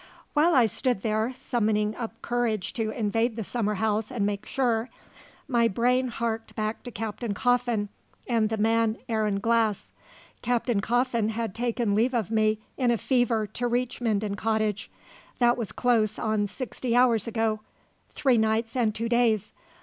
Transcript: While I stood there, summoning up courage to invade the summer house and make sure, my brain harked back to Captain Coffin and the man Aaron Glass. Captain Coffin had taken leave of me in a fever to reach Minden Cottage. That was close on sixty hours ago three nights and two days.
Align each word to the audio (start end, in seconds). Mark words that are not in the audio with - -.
While 0.33 0.55
I 0.55 0.65
stood 0.65 1.03
there, 1.03 1.31
summoning 1.31 1.95
up 1.95 2.23
courage 2.23 2.73
to 2.73 2.89
invade 2.89 3.35
the 3.35 3.43
summer 3.43 3.75
house 3.75 4.09
and 4.09 4.25
make 4.25 4.47
sure, 4.47 4.89
my 5.47 5.67
brain 5.67 6.07
harked 6.07 6.55
back 6.55 6.81
to 6.85 6.91
Captain 6.91 7.35
Coffin 7.35 7.87
and 8.25 8.49
the 8.49 8.57
man 8.57 8.97
Aaron 9.07 9.39
Glass. 9.39 9.91
Captain 10.41 10.79
Coffin 10.81 11.29
had 11.29 11.53
taken 11.53 11.93
leave 11.93 12.15
of 12.15 12.31
me 12.31 12.57
in 12.77 12.89
a 12.89 12.97
fever 12.97 13.45
to 13.45 13.67
reach 13.67 14.01
Minden 14.01 14.33
Cottage. 14.33 14.89
That 15.37 15.55
was 15.55 15.71
close 15.71 16.17
on 16.17 16.47
sixty 16.47 16.95
hours 16.95 17.27
ago 17.27 17.59
three 18.09 18.39
nights 18.39 18.75
and 18.75 18.95
two 18.95 19.07
days. 19.07 19.53